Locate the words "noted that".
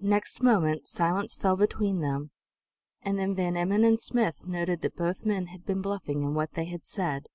4.46-4.96